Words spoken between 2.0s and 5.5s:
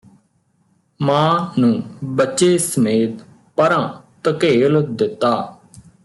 ਬੱਚੇ ਸਮੇਤ ਪਰ੍ਹਾਂ ਧਕੇਲ ਦਿੱਤਾ